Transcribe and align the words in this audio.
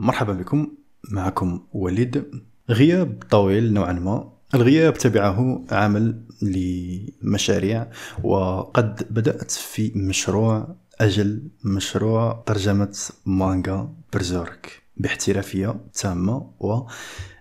مرحبا 0.00 0.32
بكم. 0.32 0.68
معكم 1.10 1.60
وليد. 1.72 2.24
غياب 2.70 3.22
طويل 3.30 3.72
نوعا 3.72 3.92
ما. 3.92 4.32
الغياب 4.54 4.94
تبعه 4.94 5.64
عمل 5.70 6.22
لمشاريع 6.42 7.86
وقد 8.22 9.06
بدأت 9.10 9.50
في 9.50 9.92
مشروع 9.94 10.76
أجل 11.00 11.42
مشروع 11.64 12.42
ترجمة 12.46 12.98
مانجا 13.26 13.88
برزيرك 14.12 14.82
باحترافية 14.96 15.80
تامة 15.94 16.50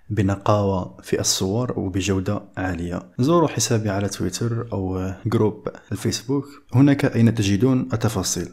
وبنقاوة 0.10 0.98
في 1.02 1.20
الصور 1.20 1.80
وبجودة 1.80 2.44
عالية. 2.58 3.12
زوروا 3.20 3.48
حسابي 3.48 3.90
على 3.90 4.10
تويتر 4.10 4.68
أو 4.74 5.12
جروب 5.26 5.68
الفيسبوك. 5.92 6.46
هناك 6.74 7.06
أين 7.06 7.36
تجدون 7.36 7.90
التفاصيل؟ 7.94 8.50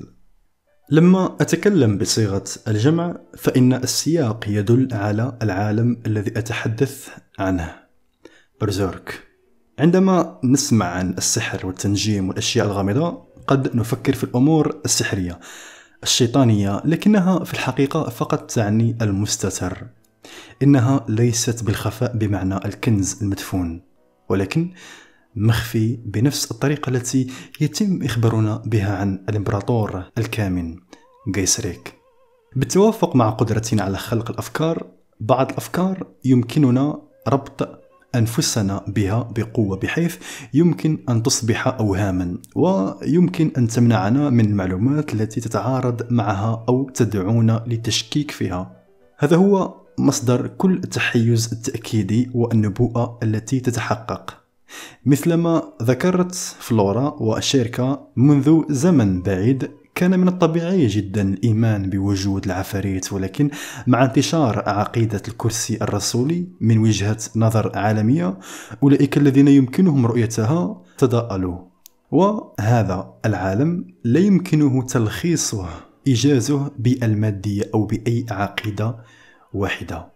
لما 0.91 1.37
أتكلم 1.41 1.99
بصيغة 1.99 2.45
الجمع 2.69 3.17
فإن 3.37 3.73
السياق 3.73 4.45
يدل 4.49 4.89
على 4.93 5.39
العالم 5.43 6.03
الذي 6.07 6.39
أتحدث 6.39 7.09
عنه. 7.39 7.77
برزيرك. 8.61 9.23
عندما 9.79 10.41
نسمع 10.45 10.87
عن 10.87 11.11
السحر 11.11 11.67
والتنجيم 11.67 12.29
والأشياء 12.29 12.67
الغامضة 12.67 13.27
قد 13.47 13.77
نفكر 13.77 14.15
في 14.15 14.25
الأمور 14.25 14.81
السحرية 14.85 15.41
الشيطانية 16.03 16.83
لكنها 16.85 17.45
في 17.45 17.55
الحقيقة 17.55 18.09
فقط 18.11 18.51
تعني 18.51 18.99
المستتر. 19.03 19.87
إنها 20.63 21.07
ليست 21.09 21.65
بالخفاء 21.65 22.17
بمعنى 22.17 22.57
الكنز 22.57 23.23
المدفون 23.23 23.83
ولكن 24.29 24.71
مخفي 25.37 25.99
بنفس 26.05 26.51
الطريقة 26.51 26.91
التي 26.91 27.27
يتم 27.61 28.03
إخبارنا 28.03 28.63
بها 28.67 28.97
عن 28.97 29.25
الإمبراطور 29.29 30.05
الكامن 30.19 30.77
جيسريك. 31.29 31.95
بالتوافق 32.57 33.17
مع 33.17 33.31
قدرتنا 33.31 33.83
على 33.83 33.99
خلق 33.99 34.31
الأفكار 34.31 34.87
بعض 35.21 35.51
الأفكار 35.51 36.07
يمكننا 36.25 37.01
ربط 37.29 37.83
أنفسنا 38.15 38.85
بها 38.89 39.33
بقوة 39.37 39.77
بحيث 39.77 40.17
يمكن 40.55 40.99
أن 41.09 41.23
تصبح 41.23 41.67
أوهاما 41.67 42.39
ويمكن 42.55 43.53
أن 43.59 43.69
تمنعنا 43.69 44.31
من 44.31 44.45
المعلومات 44.45 45.15
التي 45.15 45.41
تتعارض 45.41 46.13
معها 46.13 46.65
أو 46.69 46.89
تدعونا 46.89 47.65
للتشكيك 47.67 48.31
فيها. 48.31 48.77
هذا 49.19 49.37
هو 49.37 49.75
مصدر 49.99 50.47
كل 50.47 50.75
التحيز 50.75 51.53
التأكيدي 51.53 52.31
والنبوءة 52.35 53.19
التي 53.23 53.61
تتحقق. 53.61 54.46
مثلما 55.07 55.63
ذكرت 55.83 56.35
فلورا 56.35 57.17
والشركة 57.19 58.09
منذ 58.17 58.63
زمن 58.69 59.23
بعيد 59.23 59.71
كان 59.97 60.21
من 60.21 60.29
الطبيعي 60.29 60.87
جدا 60.87 61.23
الإيمان 61.23 61.91
بوجود 61.91 62.45
العفاريت 62.45 63.13
ولكن 63.13 63.51
مع 63.87 64.05
انتشار 64.05 64.69
عقيدة 64.69 65.23
الكرسي 65.29 65.79
الرسولي 65.83 66.49
من 66.61 66.79
وجهة 66.79 67.19
نظر 67.37 67.79
عالمية 67.79 68.39
أولئك 68.83 69.17
الذين 69.17 69.49
يمكنهم 69.49 70.07
رؤيتها 70.07 70.83
تضاءلوا. 70.99 71.59
وهذا 72.11 73.15
العالم 73.25 73.95
لا 74.05 74.21
يمكنه 74.21 74.83
تلخيصه 74.83 75.69
إيجازه 76.07 76.71
بالمادية 76.79 77.71
أو 77.75 77.85
بأي 77.85 78.27
عقيدة 78.31 78.97
واحدة. 79.55 80.16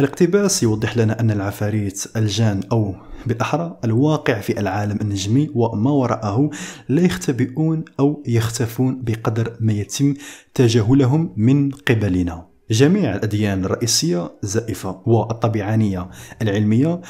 الاقتباس 0.00 0.62
يوضح 0.62 0.96
لنا 0.96 1.20
أن 1.20 1.30
العفاريت 1.30 2.04
الجان 2.16 2.60
أو 2.72 2.94
بالأحرى 3.26 3.78
الواقع 3.84 4.40
في 4.40 4.60
العالم 4.60 4.98
النجمي 5.00 5.50
وما 5.54 5.90
وراءه 5.90 6.50
لا 6.88 7.02
يختبئون 7.02 7.84
أو 8.00 8.22
يختفون 8.26 9.02
بقدر 9.02 9.56
ما 9.60 9.72
يتم 9.72 10.14
تجاهلهم 10.54 11.34
من 11.36 11.70
قبلنا. 11.70 12.46
جميع 12.70 13.14
الأديان 13.14 13.64
الرئيسية 13.64 14.30
زائفة 14.42 15.02
والطبيعانية 15.06 16.10
العلمية 16.42 17.00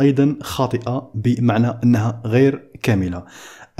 أيضا 0.00 0.36
خاطئة 0.42 1.10
بمعنى 1.14 1.68
أنها 1.84 2.22
غير 2.26 2.70
كاملة. 2.82 3.24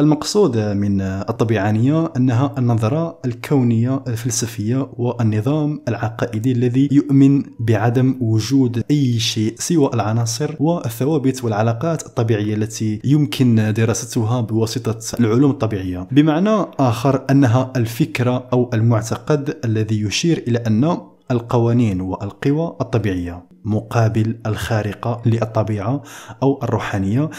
المقصود 0.01 0.59
من 0.59 1.01
الطبيعانية 1.01 2.13
أنها 2.17 2.55
النظرة 2.59 3.19
الكونية 3.25 4.05
الفلسفية 4.09 4.91
والنظام 4.97 5.81
العقائدي 5.89 6.53
الذي 6.53 6.89
يؤمن 6.93 7.43
بعدم 7.61 8.19
وجود 8.21 8.83
أي 8.91 9.19
شيء 9.19 9.55
سوى 9.59 9.91
العناصر 9.95 10.55
والثوابت 10.61 11.45
والعلاقات 11.45 12.07
الطبيعية 12.07 12.55
التي 12.55 13.01
يمكن 13.05 13.73
دراستها 13.77 14.41
بواسطة 14.41 15.21
العلوم 15.21 15.51
الطبيعية. 15.51 16.09
بمعنى 16.11 16.67
آخر 16.79 17.25
أنها 17.31 17.73
الفكرة 17.77 18.49
أو 18.53 18.71
المعتقد 18.75 19.57
الذي 19.65 20.01
يشير 20.03 20.45
إلى 20.49 20.59
أن 20.59 20.99
القوانين 21.31 22.01
والقوى 22.01 22.77
الطبيعية 22.81 23.47
مقابل 23.65 24.39
الخارقة 24.47 25.23
للطبيعة 25.27 26.03
أو 26.43 26.61
الروحانية 26.63 27.31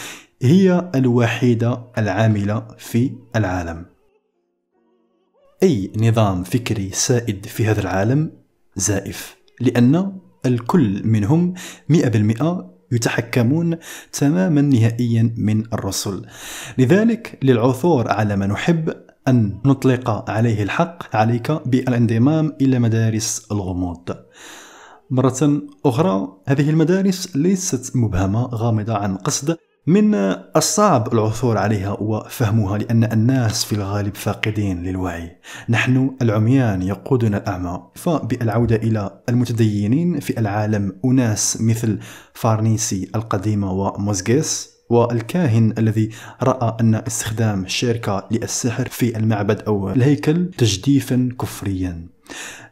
هي 0.42 0.92
الوحيدة 0.96 1.84
العاملة 1.98 2.68
في 2.78 3.12
العالم. 3.36 3.86
أي 5.64 5.92
نظام 5.98 6.44
فكري 6.44 6.90
سائد 6.94 7.46
في 7.46 7.66
هذا 7.66 7.82
العالم؟ 7.82 8.32
زائف 8.76 9.38
لأن 9.62 10.18
الكل 10.46 11.08
منهم 11.08 11.54
مئة 11.90 12.10
بالمئة 12.10 12.74
يتحكمون 12.92 13.78
تماما 14.12 14.62
نهائيا 14.62 15.34
من 15.38 15.74
الرسل. 15.74 16.26
لذلك 16.78 17.40
للعثور 17.44 18.12
على 18.12 18.36
ما 18.36 18.48
نحب 18.48 18.94
أن 19.28 19.60
نطلق 19.66 20.30
عليه 20.30 20.64
الحق 20.64 21.16
عليك 21.16 21.52
بالانضمام 21.52 22.58
إلى 22.62 22.80
مدارس 22.80 23.48
الغموض. 23.52 24.16
مرة 25.10 25.62
أخرى 25.86 26.38
هذه 26.48 26.70
المدارس 26.70 27.36
ليست 27.36 27.96
مبهمة 27.96 28.46
غامضة 28.46 28.94
عن 28.98 29.18
قصد 29.18 29.58
من 29.88 30.16
الصعب 30.56 31.14
العثور 31.14 31.58
عليها 31.58 31.98
وفهمها 32.00 32.78
لأن 32.78 33.04
الناس 33.04 33.66
في 33.66 33.74
الغالب 33.74 34.16
فاقدين 34.16 34.84
للوعي. 34.84 35.38
نحن 35.70 36.12
العميان 36.22 36.82
يقودنا 36.82 37.38
الأعمى. 37.38 37.84
فبالعودة 37.96 38.76
إلى 38.76 39.22
المتدينين 39.30 40.20
في 40.20 40.40
العالم 40.40 40.96
أناس 41.06 41.62
مثل 41.62 42.00
فارنيسي 42.34 43.10
القديمة 43.16 43.72
وموزغيس 43.72 44.70
والكاهن 44.90 45.74
الذي 45.78 46.10
رأى 46.44 46.78
أن 46.82 46.96
استخدام 46.96 47.64
الشركة 47.64 48.28
للسحر 48.32 48.88
في 48.92 49.18
المعبد 49.18 49.62
أو 49.62 49.90
الهيكل 49.90 50.52
تجديفا 50.58 51.30
كفريا. 51.42 52.08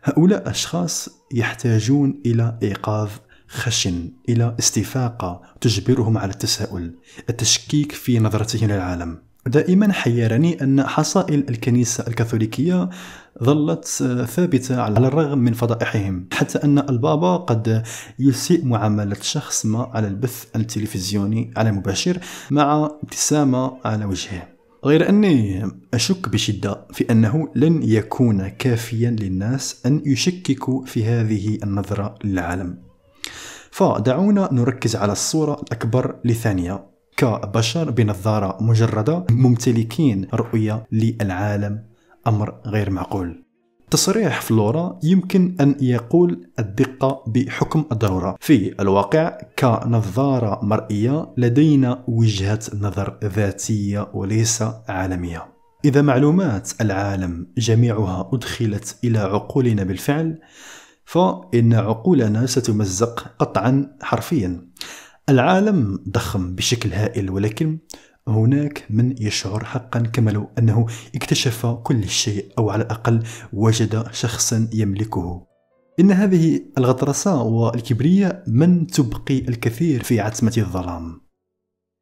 هؤلاء 0.03 0.41
الأشخاص 0.41 1.09
يحتاجون 1.33 2.21
إلى 2.25 2.57
إيقاظ 2.63 3.09
خشن 3.47 4.11
إلى 4.29 4.55
استفاقة 4.59 5.41
تجبرهم 5.61 6.17
على 6.17 6.31
التساؤل 6.31 6.95
التشكيك 7.29 7.91
في 7.91 8.19
نظرتهم 8.19 8.69
للعالم. 8.69 9.17
دائما 9.47 9.93
حيرني 9.93 10.63
أن 10.63 10.83
حصائل 10.83 11.45
الكنيسة 11.49 12.07
الكاثوليكية 12.07 12.89
ظلت 13.43 13.85
ثابتة 14.29 14.81
على 14.81 15.07
الرغم 15.07 15.37
من 15.37 15.53
فضائحهم 15.53 16.27
حتى 16.33 16.57
أن 16.57 16.79
البابا 16.79 17.37
قد 17.37 17.83
يسيء 18.19 18.65
معاملة 18.65 19.15
شخص 19.21 19.65
ما 19.65 19.89
على 19.93 20.07
البث 20.07 20.45
التلفزيوني 20.55 21.53
على 21.57 21.69
المباشر 21.69 22.17
مع 22.51 22.91
ابتسامة 23.03 23.77
على 23.85 24.05
وجهه. 24.05 24.47
غير 24.85 25.09
أني 25.09 25.65
أشك 25.93 26.29
بشدة 26.29 26.87
في 26.93 27.11
أنه 27.11 27.47
لن 27.55 27.83
يكون 27.83 28.47
كافيا 28.47 29.09
للناس 29.09 29.85
أن 29.85 30.01
يشككوا 30.05 30.85
في 30.85 31.05
هذه 31.05 31.57
النظرة 31.63 32.15
للعالم. 32.23 32.84
فدعونا 33.71 34.49
نركز 34.51 34.95
على 34.95 35.11
الصورة 35.11 35.53
الأكبر 35.53 36.15
لثانية. 36.25 36.85
كبشر 37.17 37.91
بنظارة 37.91 38.57
مجردة 38.63 39.25
ممتلكين 39.31 40.27
رؤية 40.33 40.85
للعالم. 40.91 41.83
أمر 42.27 42.55
غير 42.65 42.89
معقول. 42.89 43.43
تصريح 43.91 44.41
فلورا 44.41 44.99
يمكن 45.03 45.55
أن 45.61 45.75
يقول 45.81 46.47
الدقة 46.59 47.23
بحكم 47.27 47.85
الضرورة. 47.91 48.35
في 48.39 48.75
الواقع 48.79 49.37
كنظارة 49.59 50.65
مرئية 50.65 51.33
لدينا 51.37 52.03
وجهة 52.07 52.59
نظر 52.73 53.17
ذاتية 53.23 54.07
وليس 54.13 54.63
عالمية. 54.89 55.47
إذا 55.85 56.01
معلومات 56.01 56.71
العالم 56.81 57.47
جميعها 57.57 58.29
أدخلت 58.33 58.97
إلى 59.03 59.19
عقولنا 59.19 59.83
بالفعل 59.83 60.39
فإن 61.05 61.73
عقولنا 61.73 62.45
ستمزق 62.45 63.35
قطعا 63.39 63.97
حرفيا. 64.01 64.67
العالم 65.29 66.03
ضخم 66.09 66.55
بشكل 66.55 66.93
هائل 66.93 67.29
ولكن 67.29 67.79
هناك 68.27 68.85
من 68.89 69.15
يشعر 69.21 69.65
حقا 69.65 69.99
كما 69.99 70.31
لو 70.31 70.49
أنه 70.59 70.85
اكتشف 71.15 71.65
كل 71.65 72.09
شيء 72.09 72.51
أو 72.57 72.69
على 72.69 72.83
الأقل 72.83 73.23
وجد 73.53 74.05
شخصا 74.11 74.69
يملكه. 74.73 75.47
إن 75.99 76.11
هذه 76.11 76.61
الغطرسة 76.77 77.41
والكبرياء 77.41 78.43
من 78.47 78.87
تبقي 78.87 79.39
الكثير 79.39 80.03
في 80.03 80.19
عتمة 80.19 80.53
الظلام. 80.57 81.21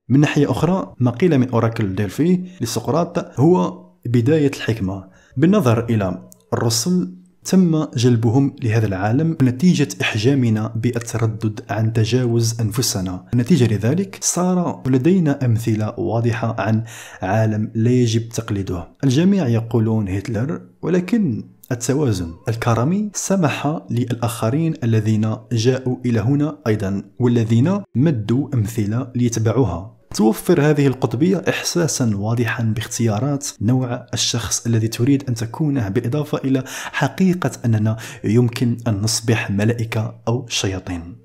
من 0.10 0.20
ناحية 0.20 0.52
أخرى 0.52 0.96
ما 1.00 1.12
قيل 1.12 1.38
من 1.38 1.50
أوراكل 1.50 1.96
ديلفي 1.96 2.46
لسقراط 2.62 3.40
هو 3.40 3.84
بداية 4.06 4.52
الحكمة. 4.56 5.10
بالنظر 5.38 5.86
إلى 5.86 6.30
الرسل 6.54 7.23
تم 7.46 7.86
جلبهم 7.96 8.56
لهذا 8.64 8.86
العالم 8.86 9.38
نتيجة 9.42 9.88
إحجامنا 10.02 10.74
بالتردد 10.76 11.62
عن 11.70 11.94
تجاوز 11.94 12.62
أنفسنا. 12.62 13.26
نتيجة 13.36 13.74
لذلك 13.74 14.18
صار 14.22 14.84
لدينا 14.88 15.46
أمثلة 15.46 16.00
واضحة 16.00 16.56
عن 16.62 16.84
عالم 17.22 17.72
لا 17.76 17.92
يجب 17.92 18.30
تقليده. 18.30 18.88
الجميع 19.04 19.48
يقولون 19.48 20.10
هتلر 20.10 20.62
ولكن 20.82 21.44
التوازن 21.72 22.34
الكرمي 22.50 23.10
سمح 23.14 23.80
للآخرين 23.90 24.74
الذين 24.84 25.36
جاءوا 25.52 25.98
إلى 26.06 26.20
هنا 26.20 26.58
أيضا 26.68 27.04
والذين 27.20 27.82
مدوا 27.96 28.48
أمثلة 28.54 29.12
ليتبعوها. 29.16 29.93
توفر 30.14 30.62
هذه 30.62 30.88
القطبية 30.88 31.44
إحساسا 31.50 32.12
واضحا 32.16 32.64
باختيارات 32.64 33.48
نوع 33.62 34.06
الشخص 34.14 34.66
الذي 34.66 34.88
تريد 34.88 35.30
أن 35.30 35.36
تكونه 35.36 35.90
بالإضافة 35.90 36.38
إلى 36.38 36.64
حقيقة 36.68 37.52
أننا 37.66 37.98
يمكن 38.24 38.78
أن 38.88 39.02
نصبح 39.02 39.52
ملائكة 39.52 40.22
أو 40.28 40.46
شياطين. 40.50 41.18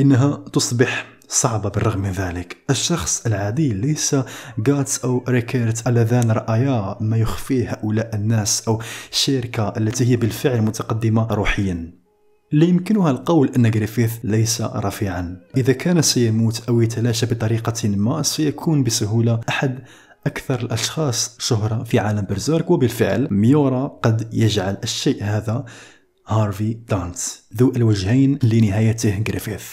إنها 0.00 0.44
تصبح 0.52 1.06
صعبة 1.28 1.70
بالرغم 1.70 2.00
من 2.00 2.10
ذلك. 2.10 2.56
الشخص 2.70 3.26
العادي 3.26 3.72
ليس 3.72 4.16
غاتس 4.68 5.04
أو 5.04 5.24
ريكيرت 5.28 5.86
اللذان 5.88 6.30
رأيا 6.30 6.96
ما 7.00 7.16
يخفيه 7.16 7.70
هؤلاء 7.70 8.14
الناس 8.14 8.68
أو 8.68 8.82
شيركي 9.10 9.72
التي 9.76 10.10
هي 10.10 10.16
بالفعل 10.16 10.62
متقدمة 10.62 11.26
روحيا. 11.26 12.01
لا 12.52 12.64
يمكنها 12.64 13.10
القول 13.10 13.50
أن 13.56 13.70
جريفيث 13.70 14.18
ليس 14.24 14.60
رفيعا. 14.60 15.40
إذا 15.56 15.72
كان 15.72 16.02
سيموت 16.02 16.68
أو 16.68 16.80
يتلاشى 16.80 17.26
بطريقة 17.26 17.88
ما 17.88 18.22
سيكون 18.22 18.82
بسهولة 18.82 19.40
أحد 19.48 19.78
أكثر 20.26 20.60
الأشخاص 20.60 21.36
شهرة 21.38 21.84
في 21.84 21.98
عالم 21.98 22.26
برزيرك. 22.30 22.70
وبالفعل 22.70 23.28
ميورا 23.30 23.86
قد 23.86 24.34
يجعل 24.34 24.76
الشيء 24.82 25.24
هذا 25.24 25.64
هارفي 26.28 26.78
دنت 26.88 27.44
ذو 27.56 27.72
الوجهين 27.76 28.38
لنهايته 28.42 29.18
جريفيث 29.18 29.64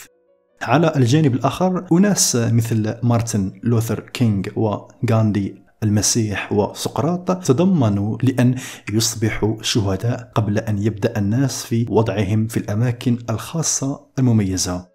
على 0.61 0.93
الجانب 0.95 1.35
الآخر 1.35 1.85
أناس 1.91 2.35
مثل 2.35 2.95
مارتن 3.03 3.51
لوثر 3.63 3.99
كينغ 3.99 4.43
وغاندي 4.55 5.68
المسيح 5.83 6.53
وسقراط 6.53 7.45
تضمنوا 7.45 8.17
لأن 8.23 8.55
يصبحوا 8.93 9.63
شهداء 9.63 10.31
قبل 10.35 10.57
أن 10.57 10.77
يبدأ 10.83 11.17
الناس 11.17 11.63
في 11.63 11.85
وضعهم 11.89 12.47
في 12.47 12.57
الأماكن 12.57 13.17
الخاصة 13.29 14.05
المميزة. 14.19 14.87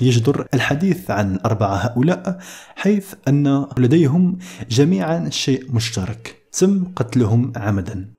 يجدر 0.00 0.46
الحديث 0.54 1.10
عن 1.10 1.38
أربعة 1.44 1.74
هؤلاء 1.74 2.38
حيث 2.76 3.14
أن 3.28 3.66
لديهم 3.78 4.38
جميعا 4.70 5.28
شيء 5.30 5.72
مشترك 5.72 6.36
تم 6.52 6.84
قتلهم 6.96 7.52
عمدا. 7.56 8.14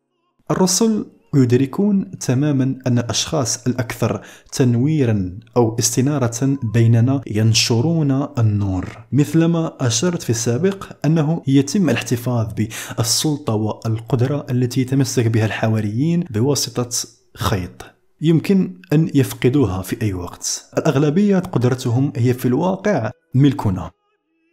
الرسل 0.51 1.06
ويدركون 1.33 2.12
تماما 2.19 2.80
أن 2.88 3.00
الأشخاص 3.00 3.68
الأكثر 3.68 4.22
تنويرا 4.51 5.39
أو 5.57 5.75
استنارة 5.80 6.57
بيننا 6.74 7.22
ينشرون 7.28 8.28
النور 8.38 8.98
مثلما 9.12 9.74
أشرت 9.80 10.24
في 10.24 10.30
السابق 10.30 10.86
أنه 11.06 11.42
يتم 11.48 11.89
الاحتفاظ 11.89 12.48
بالسلطة 12.54 13.54
والقدرة 13.54 14.45
التي 14.51 14.81
يتمسك 14.81 15.28
بها 15.28 15.45
الحواريين 15.45 16.19
بواسطة 16.30 16.89
خيط. 17.36 17.86
يمكن 18.22 18.81
أن 18.94 19.10
يفقدوها 19.16 19.81
في 19.81 20.01
أي 20.01 20.13
وقت. 20.13 20.66
الأغلبية 20.78 21.39
قدرتهم 21.39 22.13
هي 22.16 22.33
في 22.33 22.45
الواقع 22.45 23.12
ملكنا. 23.36 23.92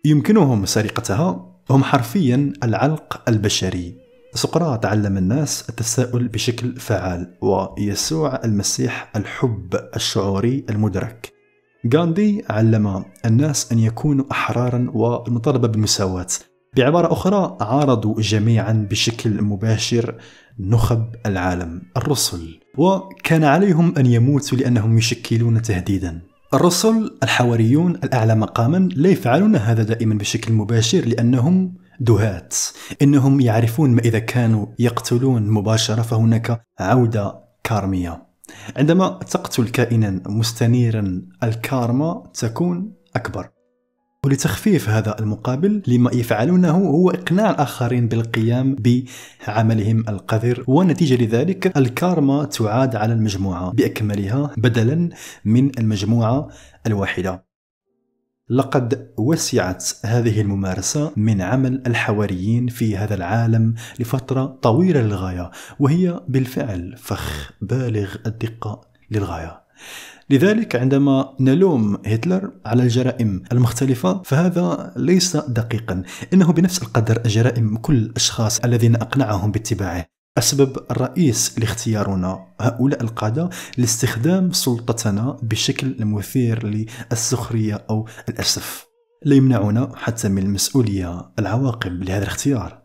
يمكنهم 0.04 0.66
سرقتها 0.66 1.54
هم 1.70 1.84
حرفيا 1.84 2.52
العلق 2.62 3.22
البشري. 3.28 4.07
سقراط 4.38 4.86
علم 4.86 5.16
الناس 5.16 5.68
التساؤل 5.68 6.28
بشكل 6.28 6.76
فعال 6.76 7.34
ويسوع 7.42 8.40
المسيح 8.44 9.10
الحب 9.16 9.74
الشعوري 9.96 10.64
المدرك. 10.70 11.32
غاندي 11.94 12.44
علم 12.50 13.04
الناس 13.26 13.72
أن 13.72 13.78
يكونوا 13.78 14.24
أحرارا 14.30 14.90
والمطالبة 14.94 15.68
بالمساواة 15.68 16.26
بعبارة 16.76 17.12
أخرى 17.12 17.56
عارضوا 17.60 18.20
جميعا 18.20 18.86
بشكل 18.90 19.42
مباشر 19.42 20.14
نخب 20.60 21.04
العالم 21.26 21.82
الرسل. 21.96 22.60
وكان 22.76 23.44
عليهم 23.44 23.94
أن 23.98 24.06
يموتوا 24.06 24.58
لأنهم 24.58 24.98
يشكلون 24.98 25.62
تهديدا. 25.62 26.22
الرسل 26.54 27.18
الحواريون 27.22 27.94
الأعلى 27.94 28.34
مقاما 28.34 28.88
لا 28.96 29.08
يفعلون 29.08 29.56
هذا 29.56 29.82
دائما 29.82 30.14
بشكل 30.14 30.52
مباشر 30.52 31.00
لأنهم 31.00 31.74
دهات. 32.00 32.54
إنهم 33.02 33.40
يعرفون 33.40 33.90
ما 33.90 34.00
إذا 34.00 34.18
كانوا 34.18 34.66
يقتلون 34.78 35.50
مباشرة 35.50 36.02
فهناك 36.02 36.62
عودة 36.80 37.40
كارمية. 37.64 38.22
عندما 38.76 39.08
تقتل 39.08 39.68
كائنا 39.68 40.22
مستنيرا 40.26 41.22
الكارما 41.42 42.30
تكون 42.34 42.92
أكبر. 43.16 43.48
ولتخفيف 44.26 44.88
هذا 44.88 45.16
المقابل 45.20 45.82
لما 45.86 46.10
يفعلونه 46.14 46.70
هو 46.70 47.10
إقناع 47.10 47.50
الآخرين 47.50 48.08
بالقيام 48.08 48.76
بعملهم 48.78 50.04
القذر. 50.08 50.64
ونتيجة 50.66 51.24
لذلك 51.24 51.76
الكارما 51.76 52.44
تعاد 52.44 52.96
على 52.96 53.12
المجموعة 53.12 53.70
بأكملها 53.70 54.50
بدلا 54.56 55.08
من 55.44 55.78
المجموعة 55.78 56.48
الواحدة. 56.86 57.47
لقد 58.50 59.10
وسعت 59.16 59.84
هذه 60.04 60.40
الممارسة 60.40 61.12
من 61.16 61.42
عمل 61.42 61.82
الحواريين 61.86 62.66
في 62.68 62.96
هذا 62.96 63.14
العالم 63.14 63.74
لفترة 64.00 64.58
طويلة 64.62 65.00
للغاية 65.00 65.50
وهي 65.78 66.20
بالفعل 66.28 66.94
فخ 66.96 67.52
بالغ 67.60 68.14
الدقة 68.26 68.80
للغاية. 69.10 69.62
لذلك 70.30 70.76
عندما 70.76 71.34
نلوم 71.40 71.98
هتلر 72.06 72.50
على 72.66 72.82
الجرائم 72.82 73.42
المختلفة 73.52 74.22
فهذا 74.22 74.92
ليس 74.96 75.36
دقيقا 75.36 76.02
إنه 76.32 76.52
بنفس 76.52 76.82
القدر 76.82 77.22
جرائم 77.26 77.76
كل 77.76 77.96
الأشخاص 77.96 78.60
الذين 78.60 78.96
أقنعهم 78.96 79.52
باتباعه. 79.52 80.17
السبب 80.38 80.76
الرئيس 80.90 81.58
لاختيارنا 81.58 82.46
هؤلاء 82.60 83.02
القادة 83.02 83.50
لاستخدام 83.78 84.52
سلطتنا 84.52 85.38
بشكل 85.42 86.04
مثير 86.04 86.86
للسخرية 87.10 87.84
أو 87.90 88.08
الأسف. 88.28 88.86
لا 89.24 89.36
يمنعنا 89.36 89.92
حتى 89.96 90.28
من 90.28 90.42
المسؤولية 90.42 91.30
العواقب 91.38 92.02
لهذا 92.02 92.22
الاختيار. 92.22 92.82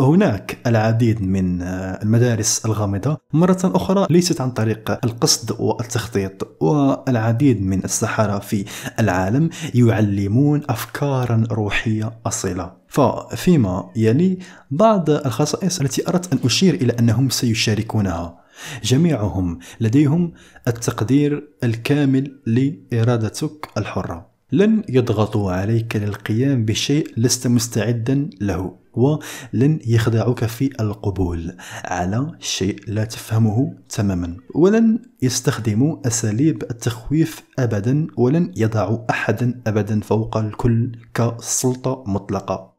هناك 0.00 0.58
العديد 0.66 1.22
من 1.22 1.62
المدارس 1.62 2.66
الغامضة 2.66 3.18
مرة 3.32 3.58
أخرى 3.64 4.06
ليست 4.10 4.40
عن 4.40 4.50
طريق 4.50 5.04
القصد 5.04 5.60
والتخطيط 5.60 6.62
والعديد 6.62 7.62
من 7.62 7.84
السحرة 7.84 8.38
في 8.38 8.64
العالم 9.00 9.50
يعلمون 9.74 10.62
أفكارا 10.68 11.44
روحية 11.50 12.12
أصيلة. 12.26 12.83
ففيما 12.94 13.90
يلي 13.96 14.38
بعض 14.70 15.10
الخصائص 15.10 15.80
التي 15.80 16.08
أردت 16.08 16.32
أن 16.32 16.38
أشير 16.44 16.74
إلى 16.74 16.92
أنهم 16.92 17.28
سيشاركونها. 17.28 18.38
جميعهم 18.84 19.58
لديهم 19.80 20.32
التقدير 20.68 21.48
الكامل 21.64 22.36
لإرادتك 22.46 23.68
الحرة. 23.78 24.26
لن 24.52 24.82
يضغطوا 24.88 25.52
عليك 25.52 25.96
للقيام 25.96 26.64
بشيء 26.64 27.06
لست 27.16 27.46
مستعدا 27.46 28.30
له 28.40 28.76
ولن 28.94 29.78
يخدعوك 29.86 30.44
في 30.44 30.70
القبول 30.80 31.56
على 31.84 32.32
شيء 32.40 32.80
لا 32.86 33.04
تفهمه 33.04 33.74
تماما. 33.88 34.36
ولن 34.54 34.98
يستخدموا 35.22 36.06
أساليب 36.06 36.62
التخويف 36.62 37.42
ابدا 37.58 38.06
ولن 38.16 38.52
يضعوا 38.56 38.98
احدا 39.10 39.60
ابدا 39.66 40.00
فوق 40.00 40.36
الكل 40.36 40.92
كسلطة 41.14 42.04
مطلقة. 42.06 42.73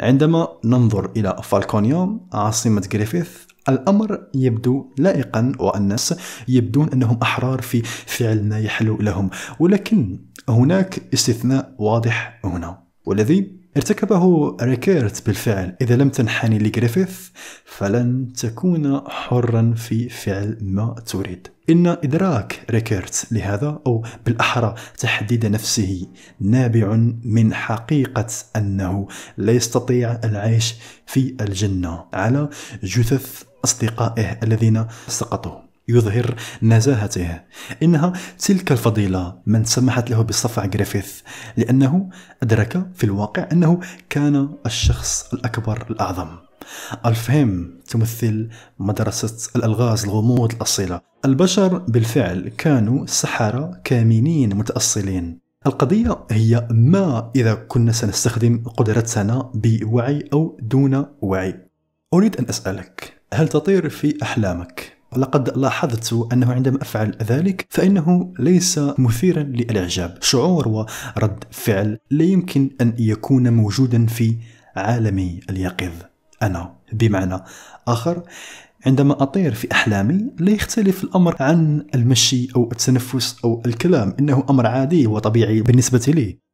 عندما 0.00 0.48
ننظر 0.64 1.10
إلى 1.16 1.40
فالكونيا 1.42 2.20
عاصمة 2.32 2.88
جريفيث 2.92 3.30
الأمر 3.68 4.20
يبدو 4.34 4.86
لائقا 4.98 5.52
والناس 5.58 6.14
يبدون 6.48 6.88
أنهم 6.88 7.18
أحرار 7.22 7.62
في 7.62 7.82
فعل 8.06 8.48
ما 8.48 8.60
يحلو 8.60 8.96
لهم 8.96 9.30
ولكن 9.58 10.18
هناك 10.48 11.02
استثناء 11.14 11.74
واضح 11.78 12.40
هنا 12.44 12.82
والذي 13.04 13.57
ارتكبه 13.78 14.56
ريكيرت 14.62 15.26
بالفعل. 15.26 15.76
إذا 15.80 15.96
لم 15.96 16.08
تنحني 16.08 16.58
لجريفيث 16.58 17.28
فلن 17.64 18.32
تكون 18.32 19.00
حرا 19.08 19.74
في 19.76 20.08
فعل 20.08 20.58
ما 20.60 20.94
تريد. 21.06 21.48
إن 21.70 21.86
إدراك 21.86 22.64
ريكيرت 22.70 23.26
لهذا 23.30 23.80
أو 23.86 24.04
بالأحرى 24.26 24.74
تحديد 24.98 25.46
نفسه 25.46 26.06
نابع 26.40 26.96
من 27.24 27.54
حقيقة 27.54 28.26
أنه 28.56 29.08
لا 29.36 29.52
يستطيع 29.52 30.20
العيش 30.24 30.74
في 31.06 31.36
الجنة 31.40 32.04
على 32.12 32.48
جثث 32.82 33.42
أصدقائه 33.64 34.38
الذين 34.42 34.86
سقطوا 35.08 35.67
يظهر 35.88 36.34
نزاهته. 36.62 37.40
إنها 37.82 38.12
تلك 38.38 38.72
الفضيلة 38.72 39.38
من 39.46 39.64
سمحت 39.64 40.10
له 40.10 40.22
بصفع 40.22 40.66
جريفيث 40.66 41.20
لأنه 41.56 42.08
أدرك 42.42 42.86
في 42.94 43.04
الواقع 43.04 43.48
أنه 43.52 43.80
كان 44.10 44.48
الشخص 44.66 45.34
الأكبر 45.34 45.86
الأعظم. 45.90 46.28
الفهم 47.06 47.80
تمثل 47.88 48.48
مدرسة 48.78 49.50
الألغاز 49.56 50.04
الغموض 50.04 50.52
الأصيلة. 50.52 51.00
البشر 51.24 51.78
بالفعل 51.78 52.48
كانوا 52.48 53.06
سحرة 53.06 53.80
كامنين 53.84 54.56
متأصلين. 54.56 55.40
القضية 55.66 56.18
هي 56.30 56.68
ما 56.70 57.30
إذا 57.36 57.54
كنا 57.54 57.92
سنستخدم 57.92 58.64
قدرتنا 58.76 59.50
بوعي 59.54 60.28
أو 60.32 60.58
دون 60.62 61.06
وعي. 61.20 61.68
أريد 62.14 62.36
أن 62.36 62.48
أسألك 62.48 63.20
هل 63.34 63.48
تطير 63.48 63.88
في 63.88 64.22
أحلامك؟ 64.22 64.97
لقد 65.16 65.58
لاحظت 65.58 66.28
أنه 66.32 66.52
عندما 66.52 66.82
أفعل 66.82 67.16
ذلك 67.22 67.66
فإنه 67.70 68.32
ليس 68.38 68.80
مثيرا 68.98 69.42
للإعجاب. 69.42 70.18
شعور 70.20 70.68
ورد 70.68 71.44
فعل 71.50 71.98
لا 72.10 72.24
يمكن 72.24 72.70
أن 72.80 72.94
يكون 72.98 73.52
موجودا 73.52 74.06
في 74.06 74.36
عالمي 74.76 75.40
اليقظ. 75.50 75.92
أنا 76.42 76.74
بمعنى 76.92 77.40
آخر 77.88 78.22
عندما 78.86 79.22
أطير 79.22 79.54
في 79.54 79.72
أحلامي 79.72 80.26
لا 80.38 80.50
يختلف 80.50 81.04
الأمر 81.04 81.36
عن 81.40 81.86
المشي 81.94 82.48
أو 82.56 82.68
التنفس 82.72 83.36
أو 83.44 83.62
الكلام. 83.66 84.14
إنه 84.20 84.44
أمر 84.50 84.66
عادي 84.66 85.06
وطبيعي 85.06 85.62
بالنسبة 85.62 86.12
لي. 86.14 86.47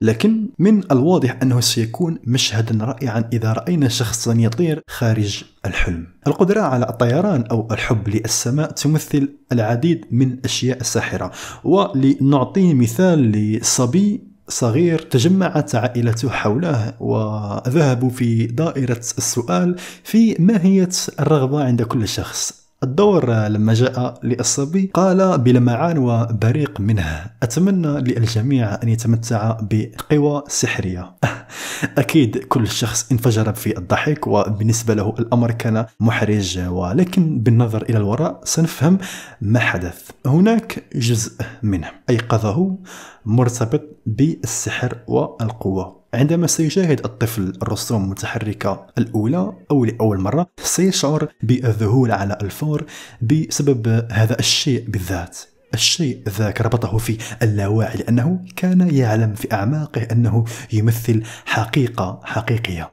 لكن 0.00 0.48
من 0.58 0.92
الواضح 0.92 1.38
أنه 1.42 1.60
سيكون 1.60 2.18
مشهدا 2.24 2.84
رائعا 2.84 3.30
إذا 3.32 3.52
رأينا 3.52 3.88
شخصا 3.88 4.34
يطير 4.38 4.82
خارج 4.88 5.44
الحلم. 5.66 6.06
القدرة 6.26 6.60
على 6.60 6.88
الطيران 6.88 7.44
أو 7.50 7.68
الحب 7.70 8.08
للسماء 8.08 8.70
تمثل 8.70 9.28
العديد 9.52 10.06
من 10.10 10.32
الأشياء 10.32 10.80
الساحرة 10.80 11.32
ولنعطي 11.64 12.74
مثال 12.74 13.32
لصبي 13.32 14.20
صغير 14.48 14.98
تجمعت 14.98 15.74
عائلته 15.74 16.30
حوله 16.30 16.94
وذهبوا 17.00 18.10
في 18.10 18.46
دائرة 18.46 18.98
السؤال 18.98 19.76
في 20.04 20.36
ماهية 20.38 20.88
الرغبة 21.20 21.64
عند 21.64 21.82
كل 21.82 22.08
شخص. 22.08 22.65
الدور 22.86 23.30
لما 23.30 23.74
جاء 23.74 24.18
للصبي 24.22 24.90
قال 24.94 25.38
بلمعان 25.38 25.98
وبريق 25.98 26.80
منه 26.80 27.26
أتمنى 27.42 28.00
للجميع 28.00 28.74
أن 28.82 28.88
يتمتع 28.88 29.58
بقوى 29.62 30.42
سحرية. 30.48 31.16
أكيد 31.98 32.38
كل 32.38 32.68
شخص 32.68 33.12
انفجر 33.12 33.52
في 33.52 33.78
الضحك 33.78 34.26
وبالنسبة 34.26 34.94
له 34.94 35.14
الأمر 35.18 35.50
كان 35.50 35.86
محرج 36.00 36.58
ولكن 36.68 37.38
بالنظر 37.38 37.82
إلى 37.82 37.98
الوراء 37.98 38.40
سنفهم 38.44 38.98
ما 39.40 39.58
حدث. 39.58 40.10
هناك 40.26 40.84
جزء 40.94 41.32
منه. 41.62 41.90
أيقظه 42.10 42.78
مرتبط 43.24 43.82
بالسحر 44.06 44.98
والقوة. 45.06 45.95
عندما 46.14 46.46
سيشاهد 46.46 47.04
الطفل 47.04 47.52
الرسوم 47.62 48.04
المتحركة 48.04 48.86
الأولى 48.98 49.52
أو 49.70 49.84
لأول 49.84 50.20
مرة 50.20 50.46
سيشعر 50.62 51.28
بالذهول 51.42 52.12
على 52.12 52.38
الفور 52.42 52.84
بسبب 53.22 54.06
هذا 54.12 54.38
الشيء 54.38 54.84
بالذات. 54.88 55.38
الشيء 55.74 56.22
ذاك 56.28 56.60
ربطه 56.60 56.98
في 56.98 57.18
اللاواعي 57.42 57.96
لأنه 57.96 58.44
كان 58.56 58.94
يعلم 58.94 59.34
في 59.34 59.52
أعماقه 59.52 60.02
أنه 60.12 60.44
يمثل 60.72 61.22
حقيقة 61.44 62.20
حقيقية. 62.24 62.92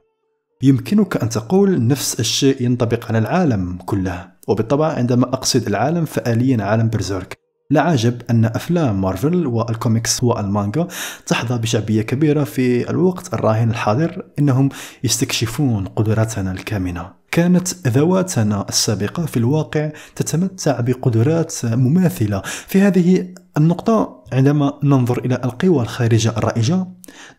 يمكنك 0.63 1.17
أن 1.23 1.29
تقول 1.29 1.87
نفس 1.87 2.19
الشيء 2.19 2.61
ينطبق 2.61 3.07
على 3.07 3.17
العالم 3.17 3.77
كله. 3.85 4.31
وبالطبع 4.47 4.87
عندما 4.87 5.23
أقصد 5.23 5.67
العالم 5.67 6.05
فآليا 6.05 6.63
عالم 6.63 6.89
برزيرك. 6.89 7.42
لا 7.73 7.81
عجب 7.81 8.21
أن 8.29 8.45
أفلام 8.45 9.01
مارفل 9.01 9.47
والكوميكس 9.47 10.23
والمانجا 10.23 10.87
تحظى 11.25 11.57
بشعبية 11.57 12.01
كبيرة 12.01 12.43
في 12.43 12.89
الوقت 12.89 13.33
الراهن 13.33 13.69
الحاضر 13.69 14.25
إنهم 14.39 14.69
يستكشفون 15.03 15.85
قدراتنا 15.85 16.51
الكامنة. 16.51 17.13
كانت 17.31 17.87
ذواتنا 17.87 18.65
السابقة 18.69 19.25
في 19.25 19.37
الواقع 19.37 19.91
تتمتع 20.15 20.79
بقدرات 20.79 21.53
مماثلة. 21.65 22.41
في 22.41 22.81
هذه 22.81 23.33
النقطة 23.57 24.23
عندما 24.33 24.79
ننظر 24.83 25.25
إلى 25.25 25.35
القوى 25.35 25.81
الخارجة 25.81 26.29
الرائجة 26.37 26.87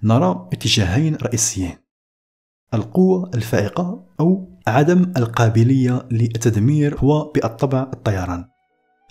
نرى 0.03 0.49
اتجاهين 0.53 1.15
رئيسيين 1.15 1.77
القوة 2.75 3.31
الفائقة 3.35 4.07
أو 4.21 4.59
عدم 4.67 5.13
القابلية 5.17 6.09
للتدمير 6.11 6.99
هو 6.99 7.33
بالطبع 7.33 7.83
الطيران. 7.93 8.54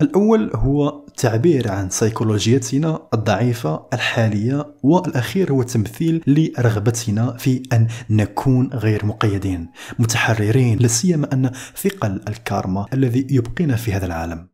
الأول 0.04 0.52
هو 0.56 1.06
تعبير 1.18 1.72
عن 1.72 1.90
سيكولوجيتنا 1.90 3.08
الضعيفة 3.14 3.88
الحالية 3.94 4.76
والأخير 4.84 5.52
هو 5.52 5.64
تمثيل 5.64 6.24
لرغبتنا 6.28 7.38
في 7.38 7.64
أن 7.74 7.88
نكون 8.10 8.70
غير 8.74 9.06
مقيدين 9.06 9.70
متحررين 10.00 10.80
لا 10.80 10.88
سيما 10.88 11.34
أن 11.34 11.52
ثقل 11.76 12.22
الكارما 12.28 12.86
الذي 12.94 13.28
يبقينا 13.30 13.76
في 13.76 13.94
هذا 13.94 14.06
العالم. 14.06 14.48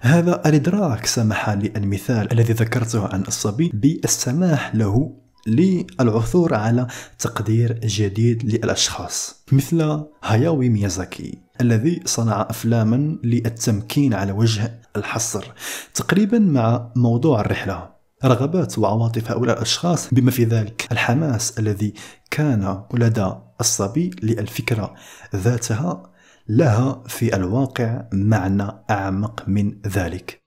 هذا 0.00 0.48
الإدراك 0.48 1.06
سمح 1.06 1.50
للمثال 1.50 2.32
الذي 2.32 2.52
ذكرته 2.52 3.06
عن 3.06 3.22
الصبي 3.22 3.70
بالسماح 3.74 4.74
له 4.74 5.16
للعثور 5.46 6.54
على 6.54 6.86
تقدير 7.18 7.78
جديد 7.78 8.44
للأشخاص 8.44 9.44
مثل 9.52 10.04
هاياوي 10.24 10.68
ميازاكي. 10.68 11.47
الذي 11.60 12.02
صنع 12.04 12.46
أفلاما 12.50 13.18
للتمكين 13.24 14.14
على 14.14 14.32
وجه 14.32 14.80
الحصر 14.96 15.52
تقريبا 15.94 16.38
مع 16.38 16.92
موضوع 16.96 17.40
الرحلة. 17.40 17.90
رغبات 18.24 18.78
وعواطف 18.78 19.30
هؤلاء 19.30 19.56
الأشخاص 19.56 20.14
بما 20.14 20.30
في 20.30 20.44
ذلك 20.44 20.88
الحماس 20.92 21.58
الذي 21.58 21.94
كان 22.30 22.82
لدى 22.94 23.32
الصبي 23.60 24.10
للفكرة 24.22 24.94
ذاتها 25.36 26.02
لها 26.48 27.02
في 27.06 27.36
الواقع 27.36 28.04
معنى 28.12 28.68
أعمق 28.90 29.44
من 29.46 29.78
ذلك. 29.86 30.42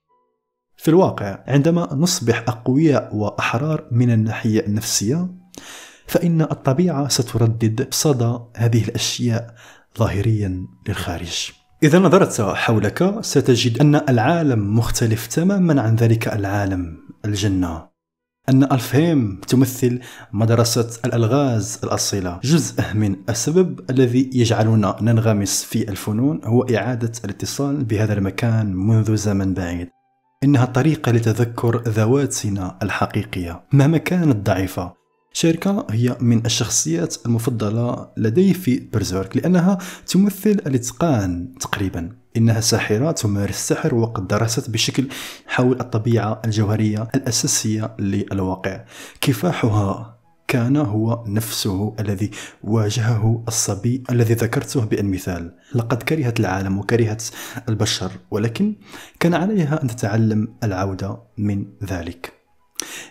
في 0.77 0.87
الواقع 0.87 1.43
عندما 1.47 1.93
نصبح 1.93 2.43
أقوياء 2.47 3.15
وأحرار 3.15 3.87
من 3.91 4.11
الناحية 4.11 4.65
النفسية 4.65 5.27
فإن 6.07 6.41
الطبيعة 6.41 7.07
ستردد 7.07 7.87
صدى 7.91 8.39
هذه 8.55 8.83
الأشياء 8.83 9.55
ظاهريا 9.97 10.67
للخارج. 10.87 11.51
إذا 11.83 11.99
نظرت 11.99 12.41
حولك 12.41 13.17
ستجد 13.21 13.81
أن 13.81 13.95
العالم 13.95 14.77
مختلف 14.77 15.27
تماما 15.27 15.81
عن 15.81 15.95
ذلك 15.95 16.27
العالم 16.27 16.97
الجنة. 17.25 17.91
أن 18.49 18.63
الفهم 18.63 19.41
تمثل 19.47 19.99
مدرسة 20.33 20.89
الألغاز 21.05 21.79
الأصيلة. 21.83 22.39
جزء 22.43 22.93
من 22.93 23.15
السبب 23.29 23.79
الذي 23.89 24.29
يجعلنا 24.33 24.95
ننغمس 25.01 25.63
في 25.63 25.89
الفنون 25.89 26.41
هو 26.43 26.61
إعادة 26.61 27.11
الاتصال 27.25 27.83
بهذا 27.83 28.13
المكان 28.13 28.73
منذ 28.75 29.15
زمن 29.15 29.53
بعيد. 29.53 29.89
إنها 30.43 30.65
طريقة 30.65 31.11
لتذكر 31.11 31.81
ذواتنا 31.87 32.77
الحقيقية. 32.83 33.63
مهما 33.73 33.97
كانت 33.97 34.45
ضعيفة 34.47 35.00
شركة 35.33 35.87
هي 35.89 36.17
من 36.19 36.45
الشخصيات 36.45 37.15
المفضلة 37.25 38.07
لدي 38.17 38.53
في 38.53 38.79
برزيرك 38.93 39.37
لأنها 39.37 39.77
تمثل 40.07 40.49
الإتقان 40.49 41.55
تقريبا. 41.59 42.09
إنها 42.37 42.61
ساحرة 42.61 43.11
تمارس 43.11 43.55
السحر 43.55 43.95
وقد 43.95 44.27
درست 44.27 44.69
بشكل 44.69 45.07
حول 45.47 45.79
الطبيعة 45.79 46.41
الجوهرية 46.45 47.07
الأساسية 47.15 47.95
للواقع. 47.99 48.85
كفاحها 49.21 50.17
كان 50.47 50.77
هو 50.77 51.23
نفسه 51.27 51.95
الذي 51.99 52.31
واجهه 52.63 53.43
الصبي 53.47 54.03
الذي 54.09 54.33
ذكرته 54.33 54.85
بالمثال 54.85 55.55
لقد 55.75 56.03
كرهت 56.03 56.39
العالم 56.39 56.77
وكرهت 56.77 57.23
البشر 57.69 58.11
ولكن 58.31 58.75
كان 59.19 59.33
عليها 59.33 59.83
أن 59.83 59.87
تتعلم 59.87 60.53
العودة 60.63 61.19
من 61.37 61.65
ذلك. 61.83 62.40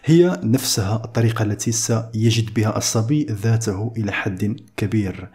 هي 0.04 0.40
نفسها 0.42 1.02
الطريقة 1.04 1.42
التي 1.42 1.72
سيجد 1.72 2.54
بها 2.54 2.78
الصبي 2.78 3.26
ذاته 3.30 3.92
إلى 3.96 4.12
حد 4.12 4.56
كبير. 4.76 5.28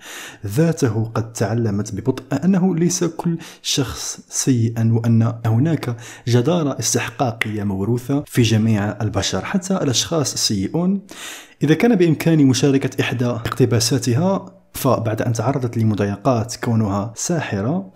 ذاته 0.46 1.12
قد 1.15 1.34
تعلمت 1.34 1.96
ببطء 1.96 2.46
أنه 2.46 2.75
ليس 2.75 3.04
كل 3.04 3.38
شخص 3.62 4.20
سيئا 4.30 4.89
وأن 4.94 5.34
هناك 5.46 5.98
جدارة 6.27 6.80
استحقاقية 6.80 7.63
موروثة 7.63 8.24
في 8.27 8.42
جميع 8.42 9.01
البشر 9.01 9.46
حتى 9.46 9.74
الأشخاص 9.74 10.34
السيئون. 10.34 11.01
إذا 11.63 11.74
كان 11.74 11.96
بإمكاني 11.96 12.46
مشاركة 12.46 13.01
إحدى 13.01 13.25
اقتباساتها 13.25 14.55
فبعد 14.75 15.22
أن 15.22 15.34
تعرضت 15.34 15.77
لمضايقات 15.77 16.55
كونها 16.55 17.13
ساحرة 17.15 17.94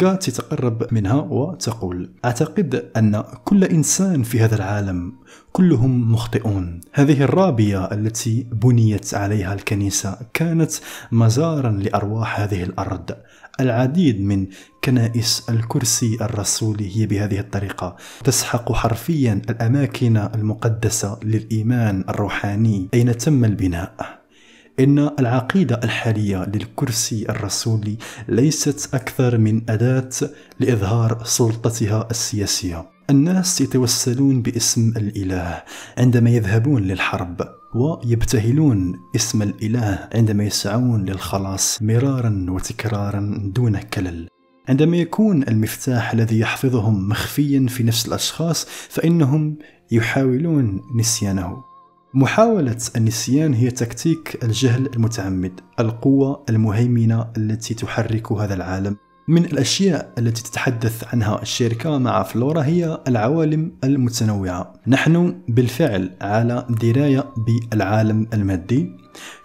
قالت 0.00 0.30
تتقرب 0.30 0.94
منها 0.94 1.14
وتقول 1.14 2.10
أعتقد 2.24 2.90
أن 2.96 3.24
كل 3.44 3.64
إنسان 3.64 4.22
في 4.22 4.40
هذا 4.40 4.56
العالم 4.56 5.12
كلهم 5.52 6.12
مخطئون. 6.12 6.80
هذه 6.92 7.22
الرابية 7.22 7.84
التي 7.84 8.46
بنيت 8.52 9.14
عليها 9.14 9.54
الكنيسة 9.54 10.18
كانت 10.34 10.72
مزارا 11.12 11.70
لأرواح 11.70 12.40
هذه 12.40 12.62
الأرض. 12.62 13.10
العديد 13.60 14.20
من 14.20 14.46
كنائس 14.84 15.50
الكرسي 15.50 16.18
الرسولي 16.20 16.96
هي 16.96 17.06
بهذه 17.06 17.40
الطريقة. 17.40 17.96
تسحق 18.24 18.72
حرفيا 18.72 19.42
الأماكن 19.50 20.16
المقدسة 20.16 21.18
للإيمان 21.22 22.04
الروحاني 22.08 22.88
أين 22.94 23.16
تم 23.16 23.44
البناء؟ 23.44 24.19
إن 24.80 24.98
العقيدة 24.98 25.80
الحالية 25.84 26.44
للكرسي 26.54 27.26
الرسولي 27.28 27.96
ليست 28.28 28.94
أكثر 28.94 29.38
من 29.38 29.70
أداة 29.70 30.10
لإظهار 30.60 31.24
سلطتها 31.24 32.08
السياسية. 32.10 32.90
الناس 33.10 33.60
يتوسلون 33.60 34.42
باسم 34.42 34.92
الإله 34.96 35.62
عندما 35.98 36.30
يذهبون 36.30 36.82
للحرب 36.82 37.40
ويبتهلون 37.74 39.00
اسم 39.16 39.42
الإله 39.42 40.08
عندما 40.14 40.44
يسعون 40.44 41.04
للخلاص 41.04 41.82
مرارا 41.82 42.46
وتكرارا 42.48 43.50
دون 43.54 43.76
كلل. 43.78 44.28
عندما 44.68 44.96
يكون 44.96 45.42
المفتاح 45.42 46.12
الذي 46.12 46.38
يحفظهم 46.38 47.08
مخفيا 47.08 47.66
في 47.68 47.82
نفس 47.82 48.08
الأشخاص 48.08 48.66
فإنهم 48.88 49.56
يحاولون 49.92 50.80
نسيانه. 50.96 51.69
محاولة 52.14 52.76
النسيان 52.96 53.54
هي 53.54 53.70
تكتيك 53.70 54.44
الجهل 54.44 54.86
المتعمد 54.94 55.60
القوة 55.80 56.44
المهيمنة 56.48 57.26
التي 57.36 57.74
تحرك 57.74 58.32
هذا 58.32 58.54
العالم. 58.54 58.96
من 59.28 59.44
الأشياء 59.44 60.12
التي 60.18 60.42
تتحدث 60.42 61.04
عنها 61.14 61.42
الشركة 61.42 61.98
مع 61.98 62.22
فلورا 62.22 62.62
هي 62.62 63.00
العوالم 63.08 63.72
المتنوعة. 63.84 64.72
نحن 64.86 65.42
بالفعل 65.48 66.10
على 66.20 66.66
دراية 66.70 67.24
بالعالم 67.46 68.26
المادي 68.32 68.96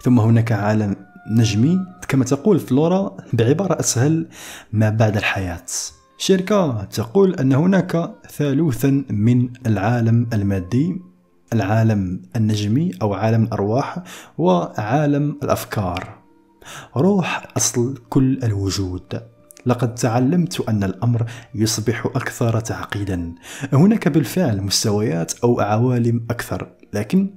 ثم 0.02 0.20
هناك 0.20 0.52
عالم 0.52 0.96
نجمي. 1.30 1.78
كما 2.08 2.24
تقول 2.24 2.58
فلورا 2.58 3.16
بعبارة 3.32 3.80
أسهل 3.80 4.28
ما 4.72 4.90
بعد 4.90 5.16
الحياة. 5.16 5.66
شركة 6.18 6.84
تقول 6.84 7.34
أن 7.34 7.52
هناك 7.52 8.14
ثالوثا 8.30 9.04
من 9.10 9.48
العالم 9.66 10.26
المادي. 10.32 11.02
العالم 11.52 12.22
النجمي 12.36 12.90
أو 13.02 13.14
عالم 13.14 13.42
الأرواح 13.42 14.02
وعالم 14.38 15.38
الأفكار. 15.42 16.18
روح 16.96 17.42
أصل 17.56 17.98
كل 18.08 18.38
الوجود. 18.42 19.22
لقد 19.66 19.94
تعلمت 19.94 20.60
أن 20.60 20.84
الأمر 20.84 21.26
يصبح 21.54 22.06
أكثر 22.06 22.60
تعقيدا. 22.60 23.34
هناك 23.72 24.08
بالفعل 24.08 24.62
مستويات 24.62 25.32
أو 25.44 25.60
عوالم 25.60 26.26
أكثر 26.30 26.68
لكن 26.94 27.30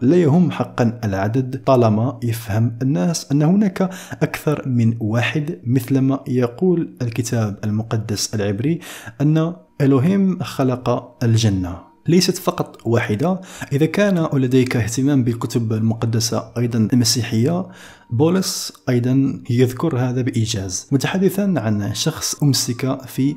لا 0.00 0.16
يهم 0.16 0.50
حقا 0.50 1.00
العدد 1.04 1.62
طالما 1.64 2.20
يفهم 2.22 2.78
الناس 2.82 3.32
أن 3.32 3.42
هناك 3.42 3.90
أكثر 4.22 4.68
من 4.68 4.96
واحد 5.00 5.60
مثلما 5.64 6.24
يقول 6.28 6.96
الكتاب 7.02 7.58
المقدس 7.64 8.34
العبري 8.34 8.80
أن 9.20 9.54
إلهيم 9.80 10.42
خلق 10.42 11.16
الجنة. 11.24 11.91
ليست 12.06 12.38
فقط 12.38 12.86
واحدة. 12.86 13.40
إذا 13.72 13.86
كان 13.86 14.28
لديك 14.32 14.76
اهتمام 14.76 15.24
بالكتب 15.24 15.72
المقدسة 15.72 16.52
أيضا 16.58 16.88
المسيحية 16.92 17.68
بولس 18.10 18.72
أيضا 18.88 19.42
يذكر 19.50 19.98
هذا 19.98 20.22
بإيجاز. 20.22 20.88
متحدثا 20.92 21.54
عن 21.56 21.94
شخص 21.94 22.42
أمسك 22.42 23.02
في 23.06 23.36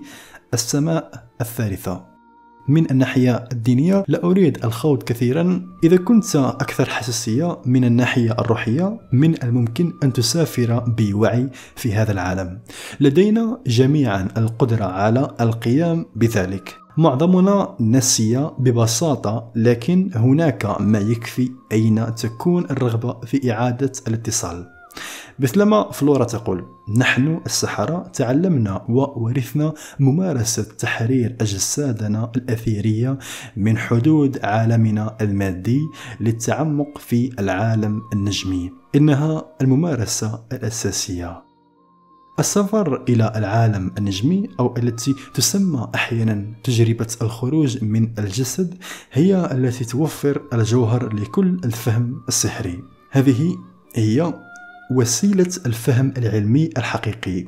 السماء 0.53 1.27
الثالثة. 1.41 2.15
من 2.67 2.91
الناحية 2.91 3.47
الدينية 3.51 4.03
لا 4.07 4.23
أريد 4.23 4.65
الخوض 4.65 5.03
كثيرا. 5.03 5.61
إذا 5.83 5.97
كنت 5.97 6.35
أكثر 6.35 6.89
حساسية 6.89 7.57
من 7.65 7.85
الناحية 7.85 8.31
الروحية 8.31 8.99
من 9.13 9.43
الممكن 9.43 9.93
أن 10.03 10.13
تسافر 10.13 10.79
بوعي 10.79 11.49
في 11.75 11.93
هذا 11.93 12.11
العالم. 12.11 12.59
لدينا 12.99 13.57
جميعا 13.67 14.27
القدرة 14.37 14.85
على 14.85 15.35
القيام 15.41 16.05
بذلك. 16.15 16.84
معظمنا 16.97 17.75
نسي 17.79 18.49
ببساطة 18.57 19.51
لكن 19.55 20.11
هناك 20.15 20.81
ما 20.81 20.99
يكفي 20.99 21.51
أين 21.71 22.15
تكون 22.15 22.65
الرغبة 22.65 23.19
في 23.19 23.51
إعادة 23.51 23.91
الاتصال. 24.07 24.67
مثلما 25.39 25.91
فلورا 25.91 26.23
تقول 26.23 26.65
نحن 26.97 27.41
السحرة 27.45 28.03
تعلمنا 28.13 28.85
وورثنا 28.89 29.73
ممارسة 29.99 30.63
تحرير 30.63 31.35
أجسادنا 31.41 32.31
الأثيرية 32.35 33.17
من 33.57 33.77
حدود 33.77 34.39
عالمنا 34.45 35.17
المادي 35.21 35.81
للتعمق 36.19 36.97
في 36.97 37.29
العالم 37.39 38.01
النجمي. 38.13 38.71
إنها 38.95 39.45
الممارسة 39.61 40.45
الأساسية. 40.51 41.44
السفر 42.39 43.03
إلى 43.09 43.33
العالم 43.35 43.91
النجمي 43.97 44.49
أو 44.59 44.77
التي 44.77 45.15
تسمى 45.33 45.87
أحيانا 45.95 46.45
تجربة 46.63 47.07
الخروج 47.21 47.83
من 47.83 48.09
الجسد 48.19 48.75
هي 49.11 49.49
التي 49.51 49.85
توفر 49.85 50.41
الجوهر 50.53 51.13
لكل 51.13 51.59
الفهم 51.65 52.21
السحري. 52.27 52.83
هذه 53.11 53.57
هي 53.95 54.33
وسيلة 54.91 55.51
الفهم 55.65 56.13
العلمي 56.17 56.69
الحقيقي. 56.77 57.45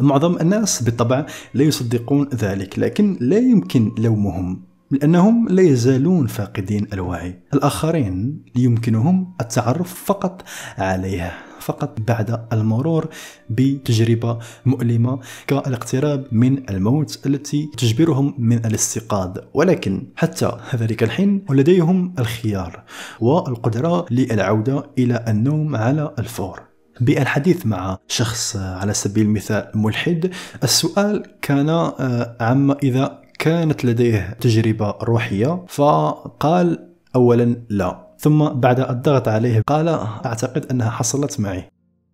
معظم 0.00 0.38
الناس 0.38 0.82
بالطبع 0.82 1.26
لا 1.54 1.64
يصدقون 1.64 2.28
ذلك 2.34 2.78
لكن 2.78 3.16
لا 3.20 3.38
يمكن 3.38 3.94
لومهم. 3.98 4.67
لأنهم 4.90 5.48
لا 5.48 5.62
يزالون 5.62 6.26
فاقدين 6.26 6.86
الوعي. 6.92 7.38
الآخرين 7.54 8.44
يمكنهم 8.56 9.34
التعرف 9.40 10.04
فقط 10.04 10.42
عليها 10.78 11.32
فقط 11.60 12.00
بعد 12.00 12.46
المرور 12.52 13.08
بتجربة 13.50 14.38
مؤلمة 14.66 15.20
كالاقتراب 15.46 16.26
من 16.32 16.70
الموت 16.70 17.26
التي 17.26 17.70
تجبرهم 17.76 18.34
من 18.38 18.66
الاستيقاظ. 18.66 19.38
ولكن 19.54 20.06
حتى 20.16 20.52
ذلك 20.74 21.02
الحين 21.02 21.44
لديهم 21.50 22.14
الخيار 22.18 22.82
والقدرة 23.20 24.06
للعودة 24.10 24.90
إلى 24.98 25.24
النوم 25.28 25.76
على 25.76 26.14
الفور. 26.18 26.60
بالحديث 27.00 27.66
مع 27.66 27.98
شخص 28.08 28.56
على 28.56 28.94
سبيل 28.94 29.26
المثال 29.26 29.70
ملحد 29.74 30.30
السؤال 30.62 31.22
كان 31.42 31.68
آه، 31.68 32.36
عما 32.40 32.76
إذا 32.82 33.27
كانت 33.38 33.84
لديه 33.84 34.36
تجربة 34.40 34.90
روحية 34.90 35.64
فقال 35.68 36.88
أولا 37.16 37.56
لا. 37.68 38.08
ثم 38.18 38.48
بعد 38.48 38.80
الضغط 38.80 39.28
عليه 39.28 39.62
قال 39.66 39.88
أعتقد 39.88 40.66
أنها 40.70 40.90
حصلت 40.90 41.40
معي. 41.40 41.64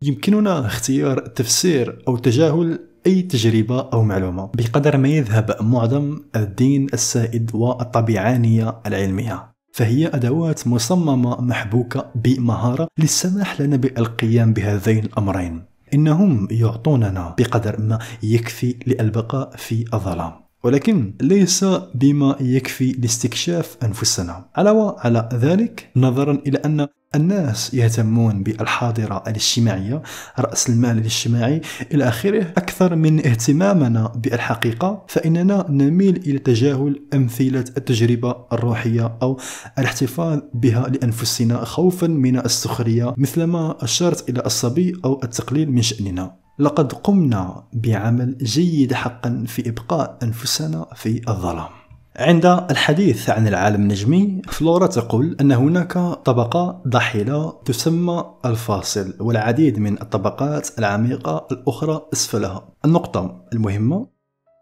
يمكننا 0.03 0.67
اختيار 0.67 1.19
تفسير 1.19 2.03
أو 2.09 2.17
تجاهل 2.17 2.79
أي 3.07 3.23
تجربة 3.23 3.81
أو 3.81 4.03
معلومة. 4.03 4.51
بقدر 4.55 4.97
ما 4.97 5.09
يذهب 5.09 5.57
معظم 5.61 6.21
الدين 6.37 6.87
السائد 6.95 7.51
والطبيعانية 7.55 8.81
العلمية. 8.87 9.55
فهي 9.73 10.07
أدوات 10.07 10.69
مصممة 10.69 11.41
محبوكة 11.41 12.11
بمهارة 12.15 12.89
للسماح 12.99 13.61
لنا 13.61 13.77
بالقيام 13.77 14.53
بهذين 14.53 15.05
الأمرين. 15.05 15.63
إنهم 15.95 16.49
يعطوننا 16.51 17.35
بقدر 17.39 17.81
ما 17.81 17.99
يكفي 18.23 18.77
للبقاء 18.87 19.51
في 19.57 19.85
الظلام. 19.95 20.44
ولكن 20.65 21.15
ليس 21.21 21.65
بما 21.95 22.37
يكفي 22.41 22.93
لاستكشاف 22.93 23.77
أنفسنا. 23.83 24.45
علاوة 24.57 24.97
على 25.01 25.29
ذلك 25.33 25.91
نظرا 25.97 26.43
إلى 26.47 26.59
أن 26.59 26.89
الناس 27.15 27.75
يهتمون 27.75 28.43
بالحاضرة 28.43 29.23
الاجتماعية 29.27 30.03
رأس 30.39 30.71
المال 30.71 30.99
الاجتماعي 30.99 31.61
إلى 31.93 32.09
آخره 32.09 32.43
أكثر 32.43 32.97
من 32.97 33.27
اهتمامنا 33.27 34.13
بالحقيقة 34.17 35.05
فإننا 35.09 35.67
نميل 35.71 36.17
إلى 36.17 36.39
تجاهل 36.39 37.01
أمثلة 37.15 37.65
التجربة 37.77 38.37
الروحية 38.53 39.19
أو 39.23 39.41
الاحتفاظ 39.79 40.41
بها 40.55 40.89
لأنفسنا 40.89 41.65
خوفا 41.65 42.07
من 42.07 42.39
السخرية 42.39 43.15
مثلما 43.17 43.77
أشرت 43.81 44.29
إلى 44.29 44.43
الصبي 44.47 44.93
أو 45.05 45.21
التقليل 45.25 45.71
من 45.71 45.83
شأننا. 45.83 46.44
لقد 46.59 46.93
قمنا 46.93 47.65
بعمل 47.73 48.39
جيد 48.39 48.93
حقا 48.93 49.45
في 49.47 49.69
إبقاء 49.69 50.19
أنفسنا 50.23 50.87
في 50.95 51.21
الظلام. 51.29 51.69
عند 52.17 52.47
الحديث 52.47 53.31
عن 53.31 53.49
العالم 53.49 53.83
النجمي 53.83 54.43
فلورا 54.49 54.87
تقول 54.87 55.37
أن 55.41 55.53
هناك 55.53 55.93
طبقة 56.25 56.83
ضحلة 56.89 57.61
تسمى 57.65 58.25
الفاصل 58.45 59.15
والعديد 59.21 59.79
من 59.79 60.03
الطبقات 60.03 60.79
العميقة 60.79 61.47
الأخرى 61.53 62.07
أسفلها. 62.13 62.69
النقطة 62.85 63.45
المهمة 63.53 64.07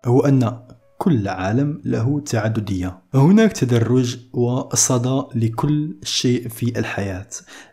هو 0.07 0.21
أن 0.21 0.59
كل 0.99 1.29
عالم 1.29 1.81
له 1.85 2.21
تعددية. 2.21 2.99
هناك 3.15 3.53
تدرج 3.53 4.19
وصدى 4.33 5.23
لكل 5.35 5.97
شيء 6.05 6.49
في 6.49 6.79
الحياة. 6.79 7.29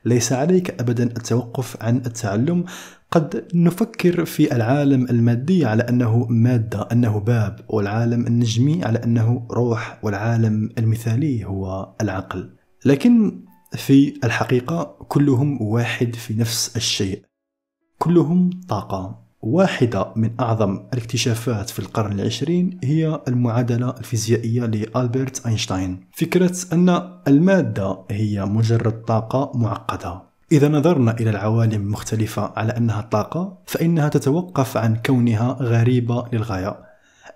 ليس 0.05 0.34
عليك 0.34 0.82
أبدا 0.82 1.03
التوقف 1.03 1.77
عن 1.82 1.97
التعلم 1.97 2.65
قد 3.12 3.48
نفكر 3.54 4.26
في 4.26 4.56
العالم 4.56 5.06
المادي 5.10 5.65
على 5.65 5.84
أنه 5.84 6.26
مادة 6.30 6.88
أنه 6.91 7.19
باب 7.19 7.60
والعالم 7.69 8.28
النجمي 8.28 8.84
على 8.84 9.04
أنه 9.04 9.48
روح 9.52 10.00
والعالم 10.04 10.69
المثالي 10.78 11.45
هو 11.45 11.95
العقل. 12.02 12.50
لكن 12.86 13.45
في 13.74 14.13
الحقيقة 14.24 14.84
كلهم 15.08 15.62
واحد 15.62 16.15
في 16.15 16.34
نفس 16.34 16.78
الشيء. 16.78 17.24
كلهم 17.98 18.50
طاقة. 18.67 19.30
واحدة 19.41 20.13
من 20.15 20.32
أعظم 20.39 20.80
الاكتشافات 20.93 21.69
في 21.69 21.80
القرن 21.80 22.19
العشرين 22.19 22.80
هي 22.84 23.22
المعادلة 23.28 23.89
الفيزيائية 23.89 24.65
لألبرت 24.65 25.45
أينشتاين. 25.45 26.00
فكرة 26.13 26.56
أن 26.74 27.19
المادة 27.28 28.06
هي 28.12 28.45
مجرد 28.45 29.02
طاقة 29.02 29.52
معقدة. 29.58 30.29
إذا 30.51 30.67
نظرنا 30.67 31.12
إلى 31.12 31.29
العوالم 31.29 31.81
المختلفة 31.81 32.53
على 32.55 32.77
أنها 32.77 33.01
طاقة 33.01 33.57
فإنها 33.65 34.09
تتوقف 34.09 34.77
عن 34.77 34.95
كونها 35.05 35.57
غريبة 35.59 36.25
للغاية. 36.33 36.79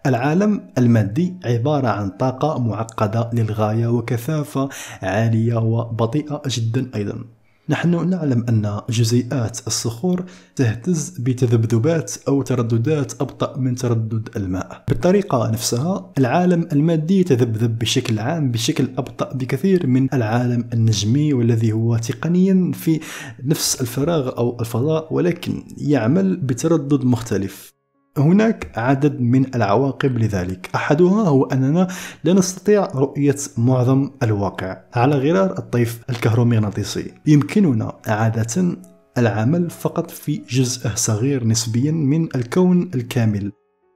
العالم 0.06 0.70
المادي 0.78 1.36
عبارة 1.46 1.88
عن 1.88 2.10
طاقة 2.10 2.60
معقدة 2.60 3.30
للغاية 3.34 3.88
وكثافة 3.88 4.70
عالية 5.02 5.56
وبطيئة 5.56 6.42
جدا 6.48 6.92
أيضا. 6.96 7.24
نحن 7.70 8.10
نعلم 8.10 8.46
أن 8.50 8.82
جزيئات 8.90 9.68
الصخور 9.68 10.24
تهتز 10.56 11.10
بتذبذبات 11.20 12.12
أو 12.28 12.42
ترددات 12.42 13.22
أبطأ 13.22 13.58
من 13.58 13.76
تردد 13.76 14.30
الماء. 14.36 14.84
بالطريقة 14.88 15.52
نفسها 15.52 16.12
العالم 16.18 16.68
المادي 16.74 17.20
يتذبذب 17.20 17.80
بشكل 17.80 18.20
عام 18.20 18.52
بشكل 18.52 18.90
أبطأ 18.98 19.34
بكثير 19.34 19.88
من 19.88 20.14
العالم 20.14 20.70
النجمي 20.74 21.34
والذي 21.34 21.72
هو 21.72 21.98
تقنيا 21.98 22.72
في 22.74 23.00
نفس 23.44 23.82
الفراغ 23.82 24.38
أو 24.38 24.60
الفضاء 24.60 25.14
ولكن 25.14 25.64
يعمل 25.78 26.38
بتردد 26.38 27.06
مختلف. 27.06 27.74
هناك 28.18 28.72
عدد 28.76 29.22
من 29.22 29.56
العواقب 29.56 30.18
لذلك. 30.18 30.70
أحدها 30.76 31.28
هو 31.28 31.44
أننا 31.44 31.88
لا 32.24 32.34
نستطيع 32.34 32.86
رؤية 32.96 33.36
معظم 33.58 34.12
الواقع 34.24 34.78
على 34.94 35.16
غرار 35.16 35.58
الطيف 35.58 36.04
الكهرومغناطيسي. 36.10 37.14
يمكننا 37.26 37.94
عادة 38.08 38.78
العمل 39.18 39.70
فقط 39.70 40.12
في 40.12 40.42
جزء 40.50 40.90
صغير 40.96 41.48
نسبيا 41.48 41.92
من 41.92 42.28
الكون 42.36 42.92
الكامل. 42.96 43.52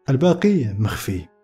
الباقي 0.10 0.74
مخفي. 0.80 1.37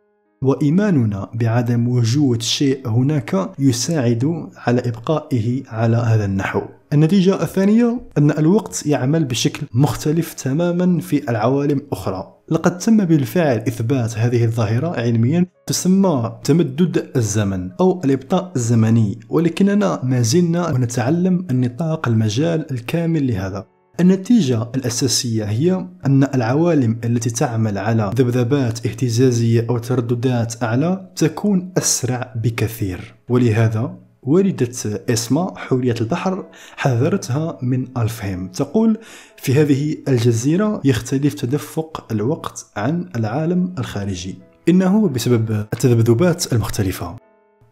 وإيماننا 0.44 1.30
بعدم 1.34 1.88
وجود 1.88 2.42
شيء 2.42 2.88
هناك 2.90 3.52
يساعد 3.60 4.50
على 4.58 4.82
إبقائه 4.86 5.64
على 5.68 5.98
هذا 5.98 6.26
النحو. 6.26 6.62
النتيجة 6.94 7.44
الثانية 7.44 8.02
أن 8.18 8.32
الوقت 8.32 8.86
يعمل 8.86 9.26
بشكل 9.26 9.68
مختلف 9.74 10.34
تماما 10.34 11.00
في 11.00 11.30
العوالم 11.30 11.78
الأخرى 11.78 12.34
لقد 12.50 12.78
تم 12.78 13.06
بالفعل 13.06 13.58
إثبات 13.58 14.18
هذه 14.18 14.44
الظاهرة 14.44 14.88
علميا 14.88 15.46
تسمى 15.68 16.40
تمدد 16.44 17.12
الزمن 17.16 17.72
أو 17.80 18.02
الإبطاء 18.06 18.52
الزمني 18.56 19.20
ولكننا 19.30 20.00
ما 20.04 20.22
زلنا 20.22 20.72
نتعلم 20.78 21.48
النطاق 21.52 22.08
المجال 22.08 22.72
الكامل 22.72 23.28
لهذا. 23.28 23.66
النتيجة 24.00 24.68
الأساسية 24.76 25.44
هي 25.44 25.88
أن 26.06 26.24
العوالم 26.24 27.00
التي 27.04 27.30
تعمل 27.30 27.78
على 27.78 28.12
ذبذبات 28.16 28.86
اهتزازية 28.86 29.66
أو 29.70 29.78
ترددات 29.78 30.64
أعلى 30.64 31.12
تكون 31.16 31.72
أسرع 31.78 32.34
بكثير. 32.36 33.16
ولهذا 33.30 33.98
والدة 34.24 35.02
إسما 35.10 35.54
حورية 35.58 35.96
البحر 36.02 36.46
حذرتها 36.76 37.58
من 37.62 37.88
ألفهيم 37.98 38.48
تقول 38.48 38.98
في 39.38 39.54
هذه 39.54 39.98
الجزيرة 40.08 40.82
يختلف 40.86 41.34
تدفق 41.34 42.08
الوقت 42.12 42.66
عن 42.76 43.10
العالم 43.16 43.76
الخارجي. 43.80 44.36
إنه 44.70 45.08
بسبب 45.08 45.52
التذبذبات 45.52 46.54
المختلفة. 46.54 47.16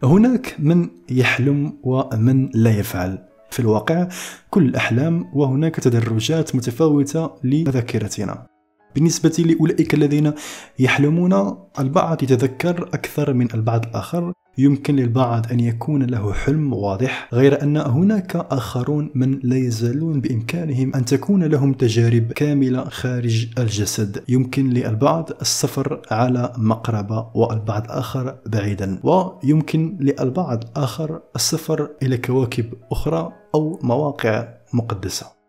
هناك 0.04 0.56
من 0.58 0.88
يحلم 1.10 1.72
ومن 1.82 2.50
لا 2.54 2.78
يفعل. 2.78 3.31
في 3.52 3.60
الواقع 3.60 4.08
كل 4.50 4.64
الأحلام 4.66 5.30
وهناك 5.34 5.76
تدرجات 5.76 6.56
متفاوتة 6.56 7.30
لذاكرتنا. 7.44 8.51
بالنسبة 8.94 9.44
لأولئك 9.46 9.94
الذين 9.94 10.32
يحلمون 10.78 11.56
البعض 11.78 12.22
يتذكر 12.22 12.82
أكثر 12.82 13.32
من 13.32 13.54
البعض 13.54 13.86
الآخر. 13.86 14.32
يمكن 14.58 14.96
للبعض 14.96 15.52
أن 15.52 15.60
يكون 15.60 16.02
له 16.02 16.32
حلم 16.32 16.72
واضح 16.72 17.28
غير 17.32 17.62
أن 17.62 17.76
هناك 17.76 18.36
آخرون 18.36 19.10
من 19.14 19.38
لا 19.42 19.56
يزالون 19.56 20.20
بإمكانهم 20.20 20.94
أن 20.94 21.04
تكون 21.04 21.44
لهم 21.44 21.72
تجارب 21.72 22.32
كاملة 22.32 22.84
خارج 22.84 23.48
الجسد. 23.58 24.24
يمكن 24.28 24.70
للبعض 24.70 25.30
السفر 25.40 26.00
على 26.10 26.52
مقربة 26.58 27.30
والبعض 27.34 27.86
آخر 27.88 28.38
بعيدا. 28.46 29.00
ويمكن 29.02 29.96
للبعض 30.00 30.64
آخر 30.76 31.20
السفر 31.36 31.90
إلى 32.02 32.16
كواكب 32.16 32.74
أخرى 32.90 33.32
أو 33.54 33.78
مواقع 33.82 34.48
مقدسة. 34.74 35.41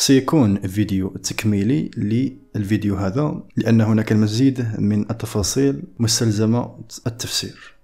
سيكون 0.00 0.68
فيديو 0.68 1.08
تكميلي 1.08 1.90
للفيديو 1.96 2.96
هذا 2.96 3.42
لأن 3.56 3.80
هناك 3.80 4.12
المزيد 4.12 4.80
من 4.80 5.00
التفاصيل 5.10 5.82
مستلزمة 5.98 6.78
التفسير. 7.06 7.74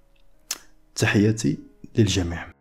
تحياتي 0.95 1.57
للجميع. 1.97 2.56